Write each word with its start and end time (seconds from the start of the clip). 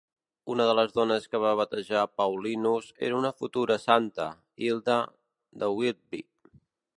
Una 0.51 0.63
de 0.67 0.71
les 0.77 0.93
dones 0.93 1.27
que 1.33 1.41
va 1.43 1.51
batejar 1.59 2.05
Paulinus 2.21 2.87
era 3.09 3.19
una 3.19 3.33
futura 3.43 3.77
santa, 3.85 4.27
Hilda 4.69 4.97
de 5.65 5.71
Whitby. 5.77 6.25